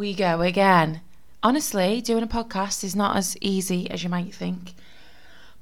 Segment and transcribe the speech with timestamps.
[0.00, 1.02] we go again.
[1.42, 4.72] Honestly, doing a podcast is not as easy as you might think.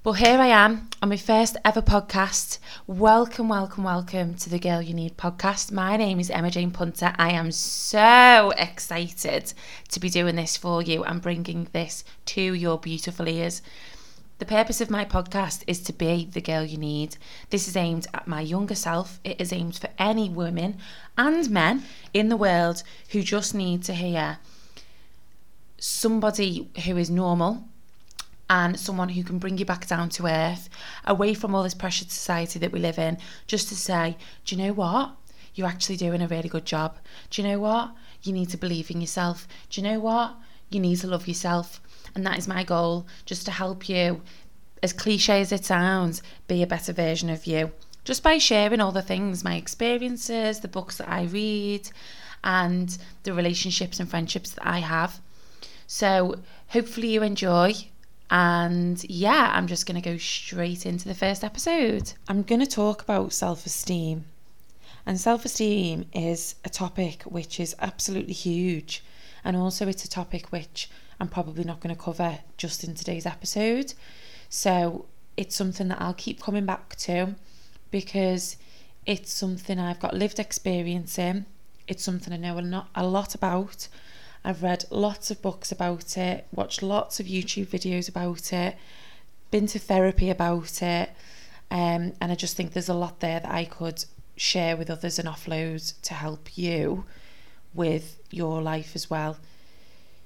[0.04, 2.60] But here I am on my first ever podcast.
[2.86, 5.72] Welcome, welcome, welcome to the Girl You Need podcast.
[5.72, 7.14] My name is Emma Jane Punter.
[7.18, 9.52] I am so excited
[9.88, 13.60] to be doing this for you and bringing this to your beautiful ears.
[14.38, 17.16] The purpose of my podcast is to be the girl you need.
[17.50, 19.18] This is aimed at my younger self.
[19.24, 20.78] It is aimed for any women
[21.16, 21.82] and men
[22.14, 24.38] in the world who just need to hear
[25.78, 27.64] somebody who is normal
[28.48, 30.68] and someone who can bring you back down to earth,
[31.04, 34.62] away from all this pressured society that we live in, just to say, do you
[34.62, 35.16] know what?
[35.54, 36.96] You're actually doing a really good job.
[37.30, 37.90] Do you know what?
[38.22, 39.48] You need to believe in yourself.
[39.68, 40.36] Do you know what?
[40.70, 41.80] You need to love yourself.
[42.14, 44.22] And that is my goal, just to help you,
[44.82, 47.72] as cliche as it sounds, be a better version of you.
[48.04, 51.90] Just by sharing all the things, my experiences, the books that I read,
[52.42, 55.20] and the relationships and friendships that I have.
[55.86, 56.36] So,
[56.68, 57.74] hopefully, you enjoy.
[58.30, 62.12] And yeah, I'm just going to go straight into the first episode.
[62.28, 64.26] I'm going to talk about self esteem.
[65.06, 69.02] And self esteem is a topic which is absolutely huge.
[69.48, 73.24] And also, it's a topic which I'm probably not going to cover just in today's
[73.24, 73.94] episode.
[74.50, 75.06] So
[75.38, 77.34] it's something that I'll keep coming back to
[77.90, 78.58] because
[79.06, 81.46] it's something I've got lived experience in.
[81.86, 82.58] It's something I know
[82.94, 83.88] a lot, about.
[84.44, 88.76] I've read lots of books about it, watched lots of YouTube videos about it,
[89.50, 91.08] been to therapy about it,
[91.70, 94.04] um, and I just think there's a lot there that I could
[94.36, 97.06] share with others and offload to help you
[97.74, 99.36] with your life as well.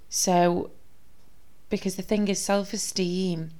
[0.09, 0.71] So
[1.73, 3.51] because the thing is self-esteem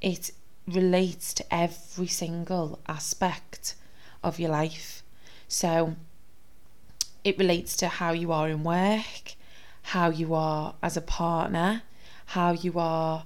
[0.00, 0.30] it
[0.68, 3.74] relates to every single aspect
[4.22, 5.02] of your life
[5.48, 5.96] so
[7.24, 9.34] it relates to how you are in work
[9.94, 11.82] how you are as a partner
[12.26, 13.24] how you are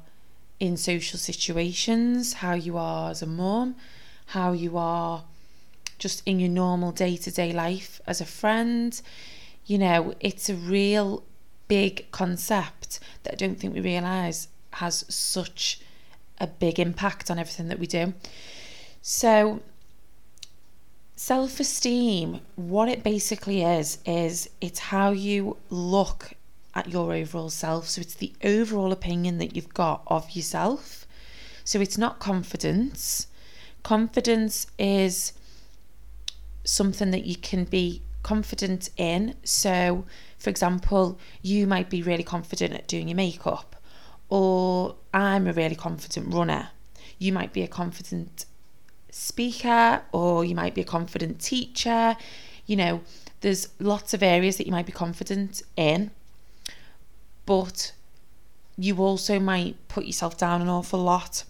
[0.59, 3.77] in social situations how you are as a mum
[4.29, 5.25] how you are
[5.99, 9.03] just in your normal day-to-day life as a friend
[9.67, 11.23] you know it's a real
[11.69, 15.81] big concept that I don't think we realise has such
[16.39, 18.15] a big impact on everything that we do.
[19.03, 19.61] So,
[21.17, 26.33] self esteem, what it basically is, is it's how you look
[26.75, 27.89] at your overall self.
[27.89, 31.07] So, it's the overall opinion that you've got of yourself.
[31.65, 33.29] So, it's not confidence.
[33.83, 35.33] Confidence is
[36.65, 39.37] something that you can be confident in.
[39.45, 40.05] So,
[40.37, 43.77] for example, you might be really confident at doing your makeup,
[44.29, 46.71] or I'm a really confident runner.
[47.21, 48.45] You might be a confident
[49.11, 52.17] speaker, or you might be a confident teacher.
[52.67, 53.03] You know,
[53.43, 56.11] there's lots of areas that you might be confident in,
[57.45, 57.93] but
[58.77, 61.45] you also might put yourself down an awful lot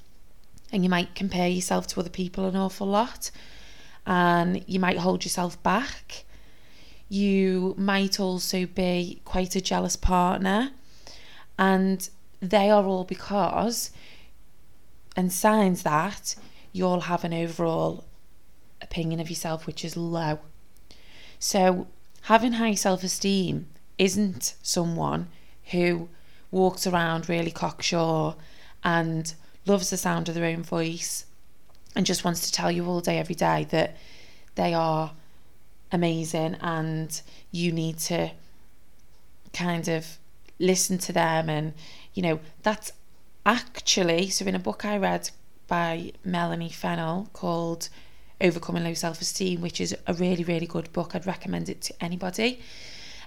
[0.70, 3.30] and you might compare yourself to other people an awful lot
[4.06, 6.25] and you might hold yourself back
[7.08, 10.70] you might also be quite a jealous partner,
[11.58, 12.08] and
[12.40, 13.90] they are all because
[15.16, 16.34] and signs that
[16.72, 18.04] you'll have an overall
[18.82, 20.38] opinion of yourself which is low.
[21.38, 21.86] So,
[22.22, 23.66] having high self esteem
[23.98, 25.28] isn't someone
[25.70, 26.08] who
[26.50, 28.34] walks around really cocksure
[28.84, 29.34] and
[29.66, 31.26] loves the sound of their own voice
[31.94, 33.96] and just wants to tell you all day, every day that
[34.54, 35.12] they are
[35.92, 38.30] amazing and you need to
[39.52, 40.18] kind of
[40.58, 41.72] listen to them and
[42.14, 42.92] you know that's
[43.44, 45.30] actually so in a book I read
[45.66, 47.88] by Melanie Fennell called
[48.40, 51.14] Overcoming Low Self Esteem, which is a really, really good book.
[51.14, 52.60] I'd recommend it to anybody.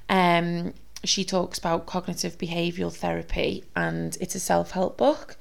[0.07, 5.37] Um, she talks about cognitive behavioural therapy and it's a self help book.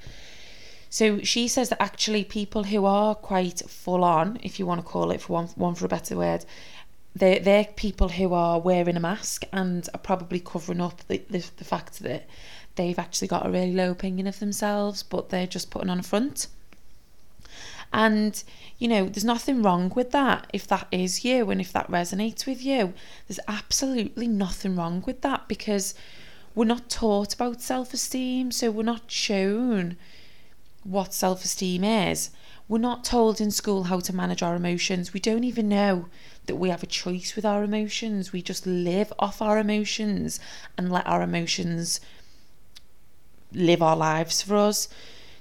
[0.90, 4.86] So she says that actually people who are quite full on, if you want to
[4.86, 6.46] call it for one, one for a better word,
[7.18, 11.44] they're, they're people who are wearing a mask and are probably covering up the, the,
[11.56, 12.28] the fact that
[12.76, 16.03] they've actually got a really low opinion of themselves, but they're just putting on a
[16.03, 16.47] front.
[17.92, 18.42] And,
[18.78, 22.47] you know, there's nothing wrong with that if that is you and if that resonates
[22.47, 22.92] with you.
[23.26, 25.94] There's absolutely nothing wrong with that because
[26.54, 29.97] we're not taught about self esteem, so we're not shown
[30.84, 32.30] what self esteem is.
[32.68, 35.15] We're not told in school how to manage our emotions.
[35.15, 36.06] We don't even know
[36.47, 38.32] that we have a choice with our emotions.
[38.32, 40.38] We just live off our emotions
[40.76, 42.00] and let our emotions
[43.53, 44.88] live our lives for us.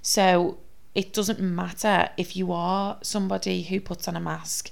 [0.02, 0.58] So
[0.96, 4.72] it doesn't matter if you are somebody who puts on a mask,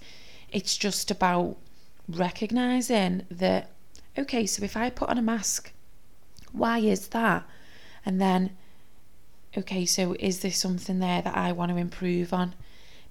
[0.50, 1.58] it's just about
[2.08, 3.70] recognizing that,
[4.18, 5.74] okay, so if I put on a mask
[6.52, 7.44] Why is that?
[8.06, 8.56] And then,
[9.58, 12.54] okay, so is this something there that I want to improve on?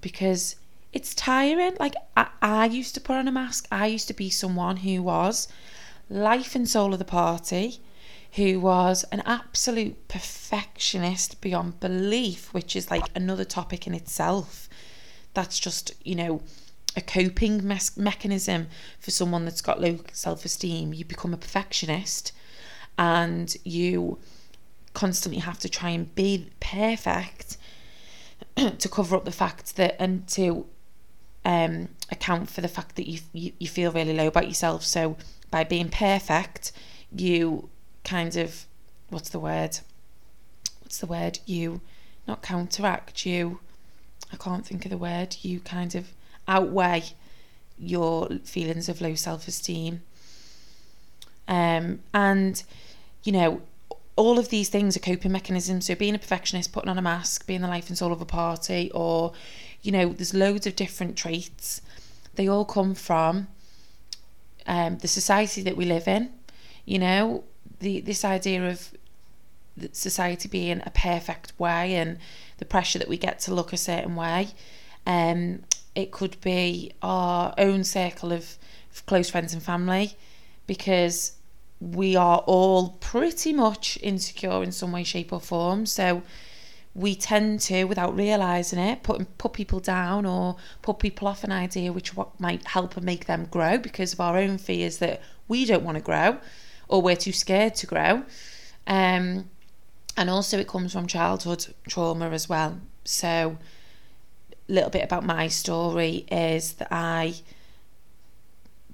[0.01, 0.57] Because
[0.93, 1.77] it's tiring.
[1.81, 5.03] Like, I, I used to put on a mask, I used to be someone who
[5.03, 5.49] was
[6.09, 7.81] life and soul of the party,
[8.33, 14.69] who was an absolute perfectionist beyond belief, which is like another topic in itself.
[15.35, 16.43] That's just, you know,
[16.97, 17.67] a coping
[17.97, 18.69] mechanism
[19.01, 20.95] for someone that's got low self esteem.
[20.95, 22.33] You become a perfectionist
[22.97, 24.19] and you
[24.95, 27.57] constantly have to try and be perfect
[28.57, 30.67] to cover up the fact that and to
[31.45, 34.83] um, account for the fact that you, you you feel really low about yourself.
[34.85, 35.17] So
[35.51, 36.73] by being perfect,
[37.15, 37.69] you
[38.05, 38.67] kind of
[39.11, 39.79] what's the word?
[40.81, 41.41] What's the word?
[41.45, 41.81] You
[42.27, 43.27] not counteract.
[43.27, 43.61] You
[44.33, 45.37] I can't think of the word.
[45.43, 46.09] You kind of
[46.49, 47.05] outweigh
[47.79, 50.03] your feelings of low self esteem.
[51.47, 52.63] Um, and,
[53.23, 53.63] you know,
[54.17, 55.87] all of these things are coping mechanisms.
[55.87, 58.27] So, being a perfectionist, putting on a mask, being the life and soul of a
[58.27, 59.33] party, or,
[59.83, 61.81] you know, there's loads of different traits.
[62.35, 63.49] They all come from
[64.67, 66.31] um, the society that we live in.
[66.85, 67.45] You know,
[67.81, 68.93] the this idea of
[69.93, 72.19] society being a perfect way and
[72.59, 74.49] the pressure that we get to look a certain way.
[75.07, 75.63] Um,
[75.95, 78.57] it could be our own circle of
[79.07, 80.17] close friends and family
[80.67, 81.33] because
[81.93, 85.85] we are all pretty much insecure in some way, shape, or form.
[85.85, 86.23] So
[86.95, 91.53] we tend to, without realizing it, put put people down or put people off an
[91.53, 95.21] idea which what might help and make them grow because of our own fears that
[95.49, 96.39] we don't want to grow
[96.89, 98.23] or we're too scared to grow.
[98.87, 99.51] Um,
[100.17, 102.79] and also it comes from childhood trauma as well.
[103.05, 103.59] So
[104.69, 107.35] a little bit about my story is that I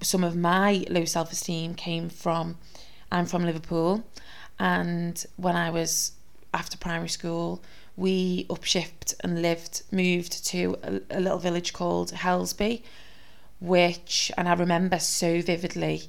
[0.02, 2.56] some of my low self esteem came from
[3.12, 4.04] I'm from Liverpool.
[4.58, 6.12] And when I was
[6.52, 7.62] after primary school
[7.96, 12.82] we upshipped and lived moved to a, a little village called Helsby
[13.60, 16.04] which and I remember so vividly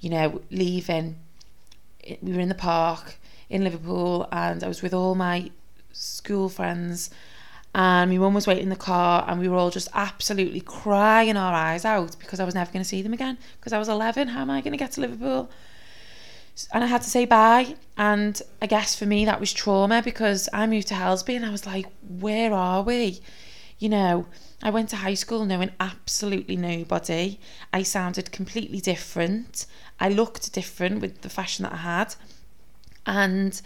[0.00, 1.16] you know leaving
[2.20, 3.16] we were in the park
[3.48, 5.50] in Liverpool and I was with all my
[5.92, 7.10] school friends
[7.74, 11.36] and my mum was waiting in the car and we were all just absolutely crying
[11.36, 13.88] our eyes out because I was never going to see them again because I was
[13.88, 15.50] 11 how am I going to get to Liverpool?
[16.72, 17.76] And I had to say bye.
[17.96, 21.50] And I guess for me that was trauma because I moved to Helsby and I
[21.50, 23.20] was like where are we?
[23.78, 24.26] You know
[24.62, 27.38] I went to high school knowing absolutely nobody.
[27.72, 29.66] I sounded completely different.
[30.00, 32.14] I looked different with the fashion that I had.
[33.06, 33.62] And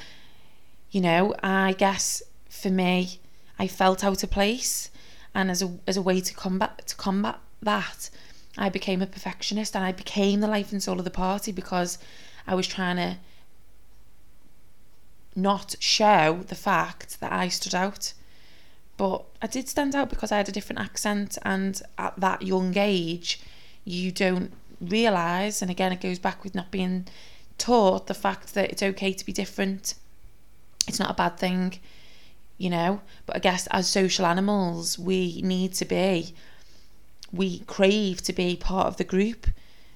[0.90, 3.20] you know I guess for me
[3.58, 4.90] I felt out of place,
[5.34, 8.10] and as a as a way to combat to combat that,
[8.56, 11.98] I became a perfectionist and I became the life and soul of the party because
[12.46, 13.16] I was trying to
[15.36, 18.12] not show the fact that I stood out.
[18.96, 22.74] But I did stand out because I had a different accent, and at that young
[22.76, 23.40] age,
[23.84, 27.06] you don't realise, and again, it goes back with not being
[27.58, 29.94] taught the fact that it's okay to be different.
[30.86, 31.80] It's not a bad thing
[32.58, 33.00] you know.
[33.26, 36.34] But I guess as social animals, we need to be,
[37.32, 39.46] we crave to be part of the group.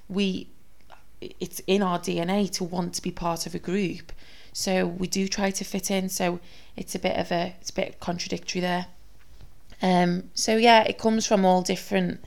[0.07, 0.47] We,
[1.21, 4.11] it's in our DNA to want to be part of a group.
[4.53, 6.09] So we do try to fit in.
[6.09, 6.39] So
[6.75, 8.87] it's a bit of a, it's a bit contradictory there.
[9.81, 12.21] Um, so yeah, it comes from all different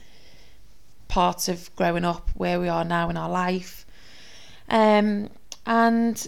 [1.07, 3.85] parts of growing up where we are now in our life.
[4.69, 5.29] Um,
[5.65, 6.27] and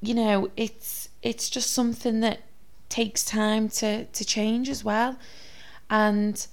[0.00, 2.40] you know, it's it's just something that
[2.88, 5.16] takes time to to change as well.
[5.88, 6.46] And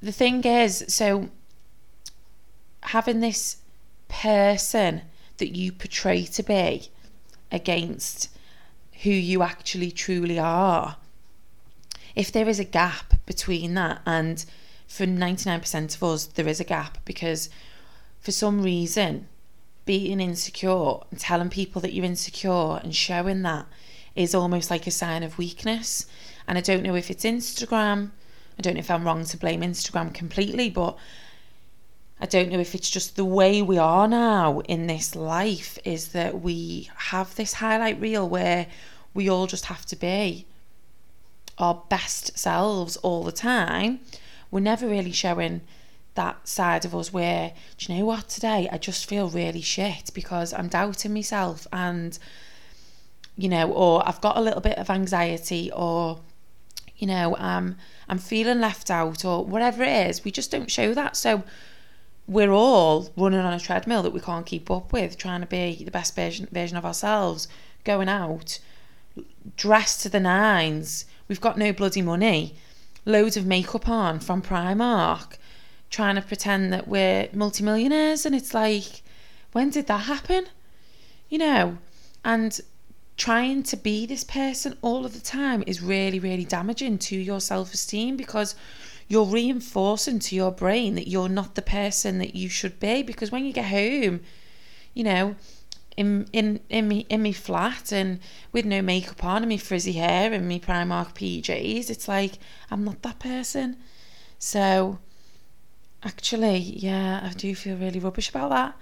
[0.00, 1.30] the thing is, so
[2.82, 3.58] having this
[4.08, 5.02] person
[5.38, 6.88] that you portray to be
[7.50, 8.30] against
[9.02, 10.96] who you actually truly are.
[12.14, 14.44] If there is a gap between that, and
[14.86, 17.50] for 99% of us, there is a gap because
[18.20, 19.28] for some reason,
[19.84, 23.66] being insecure and telling people that you're insecure and showing that
[24.16, 26.06] is almost like a sign of weakness.
[26.48, 28.10] And I don't know if it's Instagram.
[28.58, 30.96] I don't know if I'm wrong to blame Instagram completely, but
[32.18, 36.08] I don't know if it's just the way we are now in this life is
[36.08, 38.66] that we have this highlight reel where
[39.12, 40.46] we all just have to be
[41.58, 44.00] our best selves all the time.
[44.50, 45.62] We're never really showing
[46.14, 50.10] that side of us where, do you know what, today I just feel really shit
[50.14, 52.18] because I'm doubting myself and
[53.36, 56.20] you know, or I've got a little bit of anxiety, or
[56.96, 57.76] you know, um,
[58.08, 60.24] I'm feeling left out, or whatever it is.
[60.24, 61.16] We just don't show that.
[61.16, 61.44] So
[62.26, 65.82] we're all running on a treadmill that we can't keep up with, trying to be
[65.84, 67.46] the best version, version of ourselves,
[67.84, 68.58] going out,
[69.56, 71.04] dressed to the nines.
[71.28, 72.56] We've got no bloody money,
[73.04, 75.36] loads of makeup on from Primark,
[75.90, 78.26] trying to pretend that we're multimillionaires.
[78.26, 79.02] And it's like,
[79.52, 80.46] when did that happen?
[81.28, 81.78] You know,
[82.24, 82.60] and
[83.16, 87.40] trying to be this person all of the time is really, really damaging to your
[87.40, 88.54] self esteem because
[89.08, 93.02] you're reinforcing to your brain that you're not the person that you should be.
[93.02, 94.20] Because when you get home
[94.96, 95.36] you know
[95.96, 98.18] in in in me in me flat and
[98.50, 102.38] with no makeup on and me frizzy hair and me Primark PJs it's like
[102.70, 103.76] I'm not that person.
[104.38, 104.98] So
[106.02, 108.74] actually yeah I do feel really rubbish about that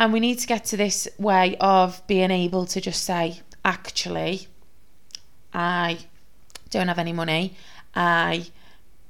[0.00, 4.48] and we need to get to this way of being able to just say actually
[5.52, 5.98] I
[6.70, 7.54] don't have any money.
[7.94, 8.46] I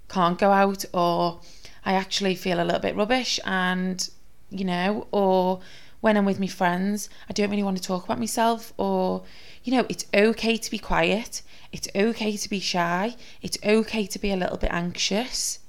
[0.09, 1.41] can't go out or
[1.85, 4.11] I actually feel a little bit rubbish and
[4.51, 5.61] you know or
[6.01, 9.23] when I'm with my friends I don't really want to talk about myself or
[9.63, 11.43] you know it's okay to be quiet.
[11.71, 13.15] It's okay to be shy.
[13.43, 15.60] It's okay to be a little bit anxious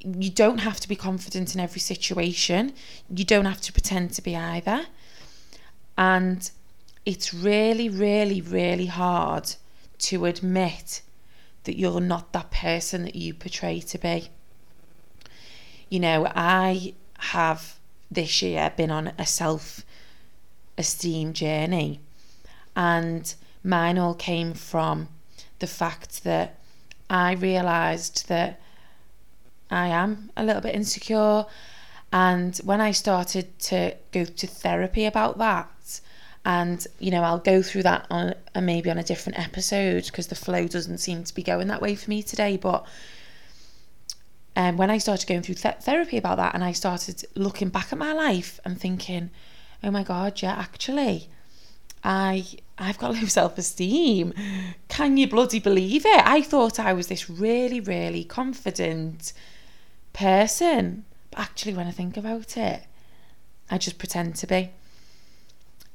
[0.00, 2.72] you don't have to be confident in every situation
[3.08, 4.86] you don't have to pretend to be either
[5.96, 6.50] and
[7.04, 9.54] it's really really really hard
[9.98, 11.02] to admit
[11.64, 14.30] that you're not that person that you portray to be.
[15.90, 17.78] You know, I have
[18.10, 19.84] this year been on a self
[20.78, 22.00] esteem journey,
[22.74, 25.08] and mine all came from
[25.58, 26.58] the fact that
[27.10, 28.60] I realised that
[29.70, 31.46] I am a little bit insecure.
[32.12, 36.00] And when I started to go to therapy about that,
[36.48, 40.34] and you know I'll go through that on maybe on a different episode because the
[40.34, 42.86] flow doesn't seem to be going that way for me today but
[44.56, 47.92] um, when I started going through th- therapy about that and I started looking back
[47.92, 49.30] at my life and thinking
[49.84, 51.28] oh my god yeah actually
[52.02, 52.46] I
[52.78, 54.32] I've got low self-esteem
[54.88, 59.34] can you bloody believe it I thought I was this really really confident
[60.18, 62.82] person but actually when I think about it
[63.70, 64.70] I just pretend to be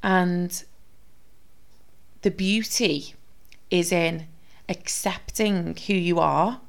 [0.02, 0.64] and
[2.24, 3.16] the beauty
[3.70, 4.28] is in
[4.70, 6.62] accepting who you are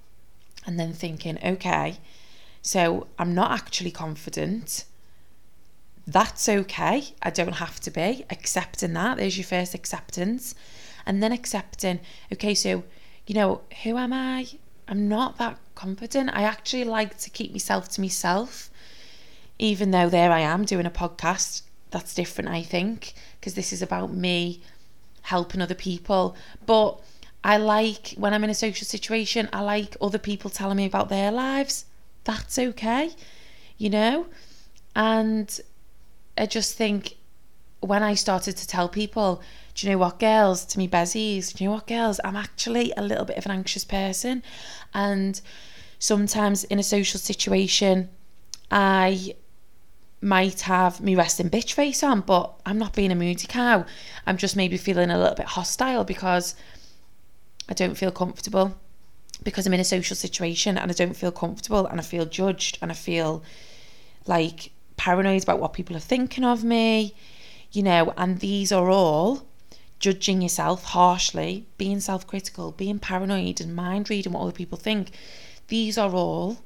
[0.66, 1.99] and then thinking, okay,
[2.62, 4.84] so I'm not actually confident.
[6.06, 7.04] That's okay.
[7.23, 8.25] I don't have to be.
[8.30, 9.16] Accepting that.
[9.16, 10.54] There's your first acceptance.
[11.06, 12.00] And then accepting,
[12.32, 12.84] okay, so,
[13.26, 14.49] you know, who am I?
[14.86, 16.30] I'm not that confident.
[16.32, 18.70] I actually like to keep myself to myself,
[19.58, 23.82] even though there I am doing a podcast that's different, I think, because this is
[23.82, 24.60] about me
[25.22, 26.36] helping other people.
[26.66, 27.00] But
[27.42, 31.08] I like when I'm in a social situation, I like other people telling me about
[31.08, 31.86] their lives.
[32.24, 33.10] That's okay,
[33.78, 34.26] you know?
[34.96, 35.60] And
[36.36, 37.16] I just think
[37.80, 39.42] when I started to tell people,
[39.75, 42.93] do you know what, girls, to me, bezies, do you know what, girls, I'm actually
[42.97, 44.43] a little bit of an anxious person.
[44.93, 45.40] And
[45.99, 48.09] sometimes in a social situation,
[48.71, 49.35] I
[50.21, 53.85] might have me resting bitch face on, but I'm not being a moody cow.
[54.26, 56.54] I'm just maybe feeling a little bit hostile because
[57.69, 58.76] I don't feel comfortable
[59.43, 62.78] because I'm in a social situation and I don't feel comfortable and I feel judged
[62.81, 63.43] and I feel
[64.26, 67.14] like paranoid about what people are thinking of me,
[67.73, 69.47] you know, and these are all
[70.04, 75.12] judging yourself harshly, being self critical, being paranoid, and mind reading what other people think.
[75.68, 76.58] These are all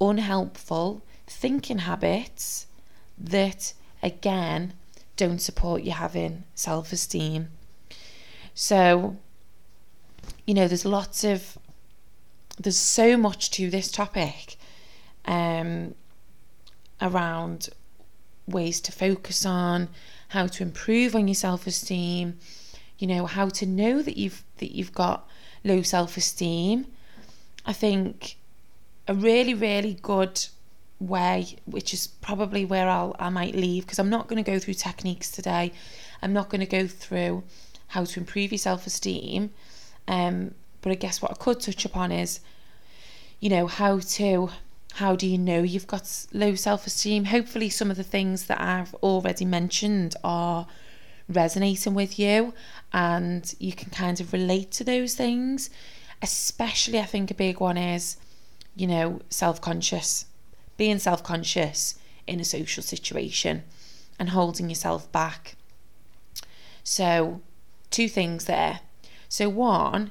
[0.00, 2.66] unhelpful thinking habits
[3.18, 4.72] that again
[5.18, 7.50] don't support you having self esteem.
[8.54, 9.18] So,
[10.46, 11.58] you know, there's lots of,
[12.58, 14.56] there's so much to this topic
[15.26, 15.94] um,
[17.02, 17.68] around
[18.46, 19.90] ways to focus on,
[20.28, 22.38] how to improve on your self esteem,
[23.02, 25.28] you know, how to know that you've that you've got
[25.64, 26.86] low self esteem.
[27.66, 28.36] I think
[29.08, 30.46] a really, really good
[31.00, 34.60] way, which is probably where I'll I might leave because I'm not going to go
[34.60, 35.72] through techniques today.
[36.22, 37.42] I'm not going to go through
[37.88, 39.50] how to improve your self esteem.
[40.06, 42.38] Um, but I guess what I could touch upon is,
[43.40, 44.50] you know, how to
[44.94, 47.24] how do you know you've got low self esteem?
[47.24, 50.68] Hopefully, some of the things that I've already mentioned are
[51.28, 52.54] resonating with you
[52.92, 55.70] and you can kind of relate to those things.
[56.20, 58.16] Especially, I think a big one is,
[58.76, 60.26] you know, self conscious
[60.76, 63.62] being self conscious in a social situation
[64.18, 65.56] and holding yourself back.
[66.84, 67.40] So,
[67.90, 68.80] two things there.
[69.28, 70.10] So, one,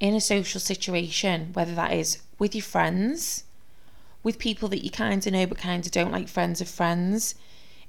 [0.00, 3.44] in a social situation, whether that is with your friends
[4.22, 7.34] with people that you kind of know but kind of don't like friends of friends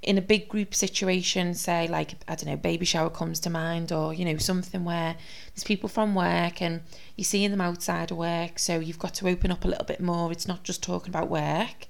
[0.01, 3.91] in a big group situation, say like I don't know, baby shower comes to mind,
[3.91, 5.15] or you know something where
[5.53, 6.81] there's people from work and
[7.15, 9.99] you're seeing them outside of work, so you've got to open up a little bit
[9.99, 10.31] more.
[10.31, 11.87] It's not just talking about work.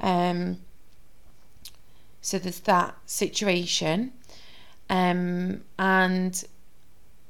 [0.00, 0.58] Um.
[2.22, 4.12] So there's that situation,
[4.90, 6.44] um, and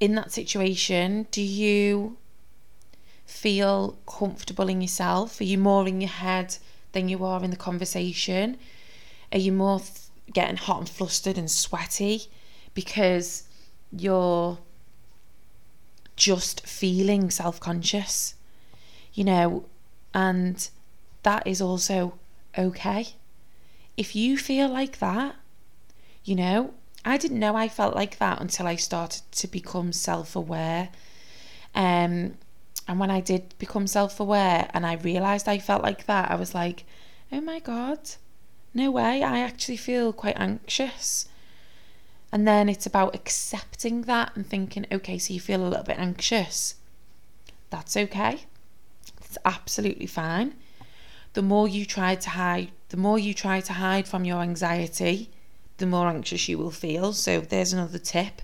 [0.00, 2.16] in that situation, do you
[3.25, 5.40] feel comfortable in yourself?
[5.40, 6.56] Are you more in your head
[6.92, 8.56] than you are in the conversation?
[9.33, 9.93] Are you more th-
[10.33, 12.25] getting hot and flustered and sweaty
[12.75, 13.45] because
[13.93, 14.59] you're
[16.17, 18.35] just feeling self conscious?
[19.13, 19.65] You know,
[20.15, 20.69] and
[21.23, 22.19] that is also
[22.57, 23.09] okay.
[23.97, 25.37] If you feel like that,
[26.25, 30.37] you know, I didn't know I felt like that until I started to become self
[30.37, 30.91] aware.
[31.75, 32.35] Um,
[32.89, 36.35] and when I did become self aware and I realised I felt like that, I
[36.35, 36.85] was like,
[37.33, 38.01] oh my God,
[38.73, 41.29] no way, I actually feel quite anxious.
[42.33, 45.99] And then it's about accepting that and thinking, okay, so you feel a little bit
[45.99, 46.77] anxious.
[47.71, 48.45] That's okay.
[49.25, 50.55] It's absolutely fine.
[51.33, 55.31] The more you try to hide, the more you try to hide from your anxiety,
[55.79, 57.12] the more anxious you will feel.
[57.12, 58.43] So there's another tip.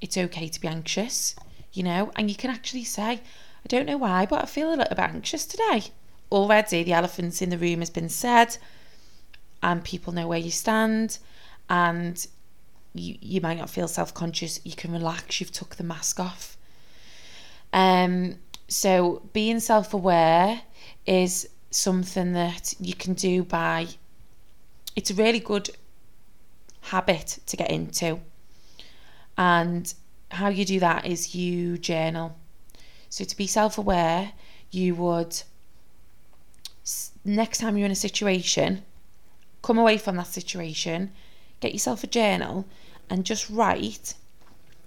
[0.00, 1.34] It's okay to be anxious,
[1.72, 3.20] you know, and you can actually say,
[3.64, 5.84] I don't know why, but I feel a little bit anxious today.
[6.30, 8.58] Already, the elephant in the room has been said
[9.62, 11.18] and people know where you stand
[11.68, 12.26] and
[12.94, 16.56] you, you might not feel self-conscious you can relax you've took the mask off.
[17.72, 18.36] Um
[18.68, 20.62] so being self-aware
[21.06, 23.86] is something that you can do by
[24.94, 25.70] it's a really good
[26.80, 28.20] habit to get into.
[29.36, 29.92] And
[30.30, 32.36] how you do that is you journal.
[33.08, 34.32] So to be self-aware
[34.70, 35.42] you would
[37.24, 38.82] next time you're in a situation
[39.66, 41.10] come away from that situation,
[41.58, 42.64] get yourself a journal
[43.10, 44.14] and just write.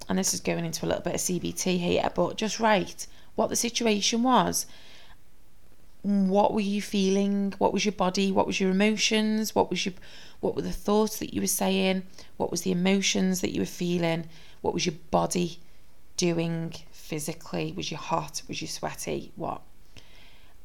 [0.08, 3.50] And this is going into a little bit of CBT here, but just write what
[3.50, 4.66] the situation was.
[6.02, 7.54] What were you feeling?
[7.58, 8.32] What was your body?
[8.32, 9.54] What was your emotions?
[9.54, 9.96] What was your
[10.40, 12.04] what were the thoughts that you were saying?
[12.38, 14.30] What was the emotions that you were feeling?
[14.62, 15.60] What was your body
[16.16, 17.74] doing physically?
[17.76, 18.44] Was you hot?
[18.48, 19.34] Was you sweaty?
[19.36, 19.62] What?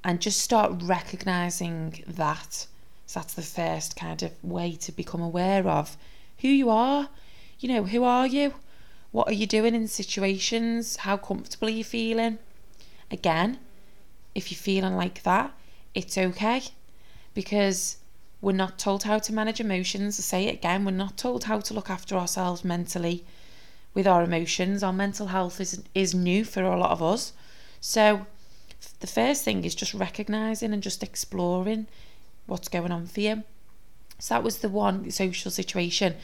[0.05, 2.69] And just start recognizing that
[3.07, 5.97] so that's the first kind of way to become aware of
[6.39, 7.09] who you are.
[7.59, 8.55] You know, who are you?
[9.13, 10.97] What are you doing in situations?
[10.97, 12.39] How comfortable are you feeling?
[13.11, 13.59] Again,
[14.35, 15.53] if you're feeling like that,
[15.95, 16.63] it's okay
[17.35, 17.99] because
[18.41, 20.19] we're not told how to manage emotions.
[20.19, 23.25] I say it again, we're not told how to look after ourselves mentally
[23.95, 24.83] with our emotions.
[24.83, 27.33] Our mental health is is new for a lot of us.
[27.81, 28.27] So
[29.01, 31.87] the first thing is just recognizing and just exploring
[32.47, 33.43] what's going on for you.
[34.19, 36.15] So that was the one social situation.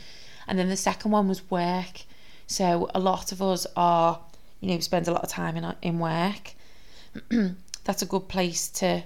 [0.47, 2.03] And then the second one was work.
[2.47, 4.21] So a lot of us are,
[4.61, 6.55] you know, spend a lot of time in in work.
[7.85, 9.05] That's a good place to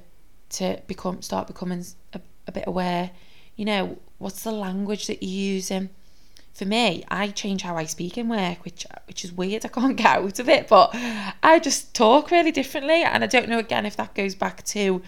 [0.51, 3.11] to become start becoming a, a bit aware.
[3.57, 5.91] You know, what's the language that you're using?
[6.55, 9.65] For me, I change how I speak in work, which which is weird.
[9.65, 10.91] I can't get out of it, but
[11.43, 15.03] I just talk really differently, and I don't know again if that goes back to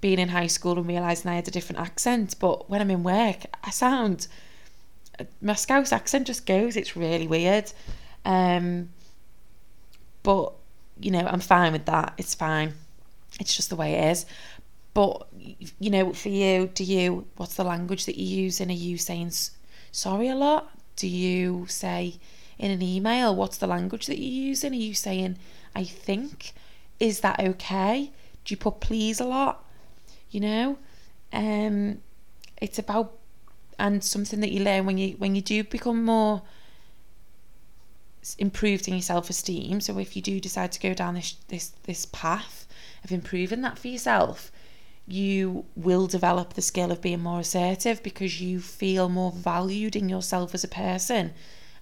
[0.00, 2.36] being in high school and realising I had a different accent.
[2.38, 4.28] But when I'm in work, I sound
[5.40, 6.76] my Scouse accent just goes.
[6.76, 7.72] It's really weird.
[8.24, 8.90] Um,
[10.22, 10.52] but
[11.00, 12.14] you know, I'm fine with that.
[12.18, 12.74] It's fine.
[13.38, 14.26] It's just the way it is.
[14.92, 15.28] But
[15.78, 17.26] you know, for you, do you?
[17.36, 18.60] What's the language that you use?
[18.60, 19.32] And are you saying
[19.92, 20.70] sorry a lot?
[20.96, 22.16] Do you say
[22.58, 23.34] in an email?
[23.34, 24.72] What's the language that you're using?
[24.72, 25.38] Are you saying
[25.74, 26.52] I think?
[26.98, 28.10] Is that okay?
[28.44, 29.64] Do you put please a lot?
[30.30, 30.78] You know?
[31.32, 32.00] Um
[32.60, 33.16] it's about
[33.78, 36.42] and something that you learn when you when you do become more
[38.38, 39.80] improved in your self-esteem.
[39.80, 42.66] So if you do decide to go down this this this path
[43.04, 44.52] of improving that for yourself
[45.06, 50.08] you will develop the skill of being more assertive because you feel more valued in
[50.08, 51.32] yourself as a person.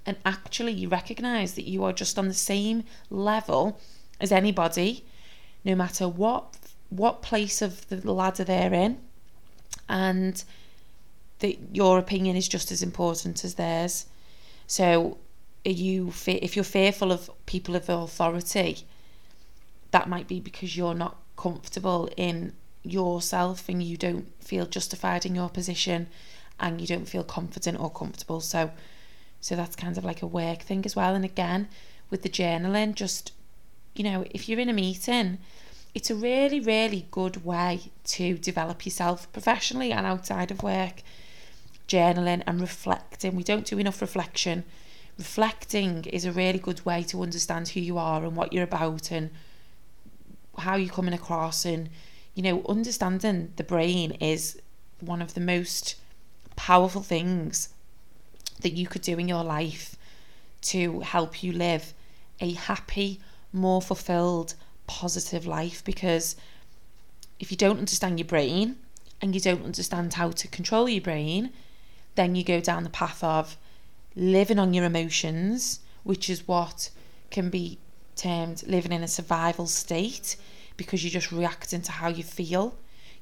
[0.06, 3.80] And actually you recognize that you are just on the same level
[4.20, 5.04] as anybody
[5.64, 6.56] no matter what
[6.90, 8.98] what place of the ladder they're in
[9.88, 10.44] and
[11.40, 14.06] that your opinion is just as important as theirs.
[14.66, 15.18] So
[15.66, 18.78] are you if you're fearful of people of authority
[19.90, 25.34] that might be because you're not comfortable in yourself and you don't feel justified in
[25.34, 26.08] your position
[26.60, 28.40] and you don't feel confident or comfortable.
[28.40, 28.70] So
[29.40, 31.14] so that's kind of like a work thing as well.
[31.14, 31.68] And again
[32.10, 33.32] with the journaling just
[33.94, 35.38] you know if you're in a meeting
[35.98, 41.02] it's a really, really good way to develop yourself professionally and outside of work.
[41.88, 43.34] Journaling and reflecting.
[43.34, 44.62] We don't do enough reflection.
[45.18, 49.10] Reflecting is a really good way to understand who you are and what you're about
[49.10, 49.30] and
[50.58, 51.64] how you're coming across.
[51.64, 51.88] And,
[52.36, 54.56] you know, understanding the brain is
[55.00, 55.96] one of the most
[56.54, 57.70] powerful things
[58.60, 59.96] that you could do in your life
[60.60, 61.92] to help you live
[62.38, 63.18] a happy,
[63.52, 64.54] more fulfilled,
[64.88, 66.34] positive life because
[67.38, 68.76] if you don't understand your brain
[69.20, 71.50] and you don't understand how to control your brain,
[72.16, 73.56] then you go down the path of
[74.16, 76.90] living on your emotions, which is what
[77.30, 77.78] can be
[78.16, 80.36] termed living in a survival state
[80.76, 82.74] because you're just reacting to how you feel.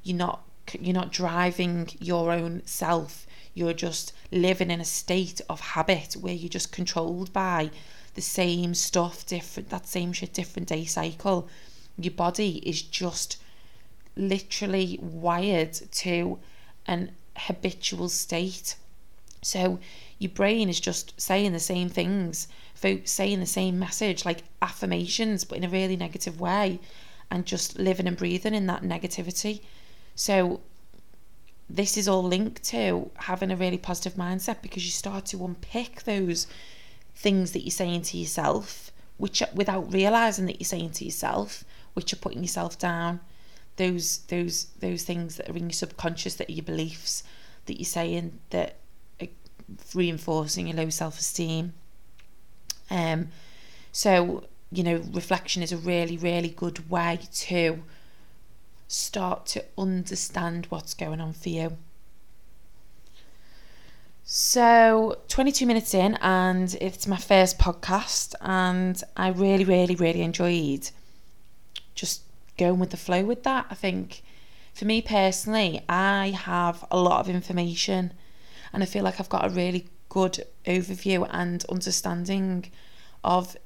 [0.03, 0.43] You're not
[0.81, 3.27] you're not driving your own self.
[3.55, 7.71] You're just living in a state of habit where you're just controlled by
[8.17, 11.49] the same stuff, different that same shit, different day cycle.
[11.97, 13.39] Your body is just
[14.17, 16.39] literally wired to
[16.87, 18.77] an habitual state.
[19.43, 19.79] So
[20.19, 25.45] your brain is just saying the same things, folks saying the same message, like affirmations,
[25.45, 26.81] but in a really negative way,
[27.31, 29.61] and just living and breathing in that negativity.
[30.15, 30.61] So
[31.69, 36.05] this is all linked to having a really positive mindset because you start to unpick
[36.05, 36.47] those
[37.17, 42.13] things that you're saying to yourself, which without realizing that you're saying to yourself, which
[42.13, 43.21] are putting yourself down.
[43.77, 47.23] Those those those things that are in your subconscious that are your beliefs
[47.67, 48.77] that you're saying that
[49.21, 49.29] are
[49.95, 51.73] reinforcing your low self esteem.
[52.91, 53.29] Um,
[53.93, 57.83] so you know, reflection is a really really good way to
[58.89, 61.77] start to understand what's going on for you.
[64.29, 70.91] So, 22 minutes in, and it's my first podcast, and I really, really, really enjoyed
[71.95, 72.23] just
[72.59, 73.67] going with the flow with that.
[73.71, 74.25] I think
[74.75, 78.13] for me personally, I have a lot of information,
[78.73, 82.73] and I feel like I've got a really good overview and understanding
[83.23, 83.57] of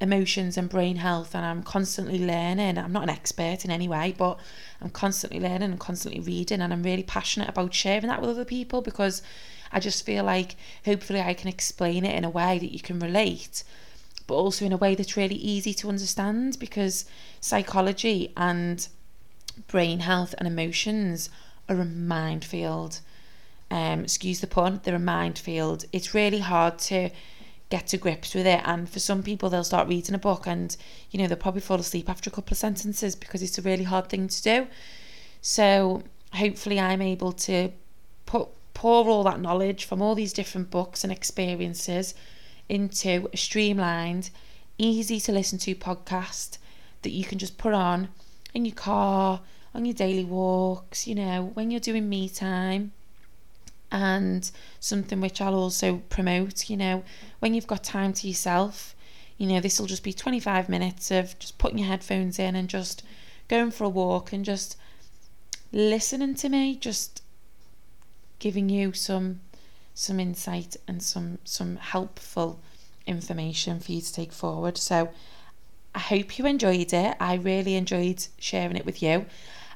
[0.00, 2.78] emotions and brain health and I'm constantly learning.
[2.78, 4.38] I'm not an expert in any way, but
[4.80, 8.44] I'm constantly learning and constantly reading and I'm really passionate about sharing that with other
[8.44, 9.22] people because
[9.70, 12.98] I just feel like hopefully I can explain it in a way that you can
[12.98, 13.64] relate,
[14.26, 17.06] but also in a way that's really easy to understand because
[17.40, 18.86] psychology and
[19.68, 21.30] brain health and emotions
[21.68, 23.00] are a minefield.
[23.70, 25.86] Um, excuse the pun, they're a minefield.
[25.92, 27.10] It's really hard to
[27.72, 28.60] get to grips with it.
[28.64, 30.76] And for some people, they'll start reading a book and,
[31.10, 33.84] you know, they'll probably fall asleep after a couple of sentences because it's a really
[33.84, 34.66] hard thing to do.
[35.40, 36.02] So
[36.34, 37.70] hopefully, I'm able to
[38.26, 42.14] put pour all that knowledge from all these different books and experiences
[42.68, 44.30] into a streamlined,
[44.76, 46.58] easy to listen to podcast
[47.02, 48.08] that you can just put on
[48.52, 49.40] in your car,
[49.74, 52.92] on your daily walks, you know, when you're doing me time
[53.92, 54.50] and
[54.80, 57.04] something which I'll also promote, you know,
[57.38, 58.96] when you've got time to yourself,
[59.36, 62.68] you know, this will just be 25 minutes of just putting your headphones in and
[62.68, 63.02] just
[63.48, 64.76] going for a walk and just
[65.72, 67.22] listening to me, just
[68.38, 69.40] giving you some
[69.94, 72.58] some insight and some some helpful
[73.06, 74.78] information for you to take forward.
[74.78, 75.10] So
[75.94, 77.16] I hope you enjoyed it.
[77.20, 79.26] I really enjoyed sharing it with you.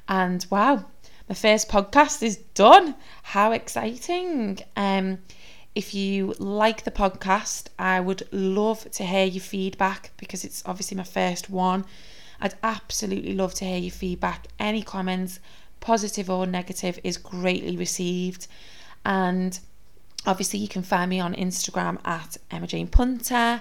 [0.09, 0.85] And wow,
[1.27, 2.95] my first podcast is done.
[3.21, 4.59] How exciting!
[4.77, 5.19] Um,
[5.75, 10.95] if you like the podcast, I would love to hear your feedback because it's obviously
[10.95, 11.85] my first one.
[12.39, 14.47] I'd absolutely love to hear your feedback.
[14.57, 15.39] Any comments,
[15.81, 18.47] positive or negative, is greatly received.
[19.05, 19.59] And
[20.25, 23.59] obviously, you can find me on Instagram at Emma Jane Punter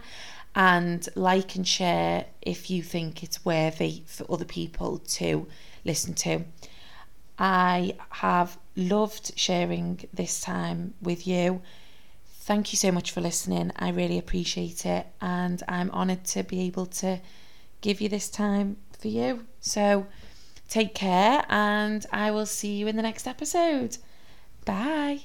[0.54, 5.48] and like and share if you think it's worthy for other people to
[5.84, 6.44] listen to.
[7.38, 11.62] I have loved sharing this time with you.
[12.40, 13.72] Thank you so much for listening.
[13.76, 15.06] I really appreciate it.
[15.20, 17.20] And I'm honoured to be able to
[17.80, 19.46] give you this time for you.
[19.60, 20.06] So
[20.68, 23.98] take care, and I will see you in the next episode.
[24.64, 25.22] Bye.